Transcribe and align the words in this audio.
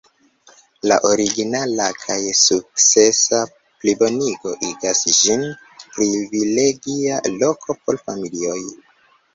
La 0.91 0.95
originala 1.09 1.89
kaj 2.05 2.17
sukcesa 2.39 3.43
plibonigo 3.83 4.55
igas 4.71 5.03
ĝin 5.21 5.47
privilegia 6.01 7.23
loko 7.39 7.79
por 7.85 8.03
familioj. 8.11 8.61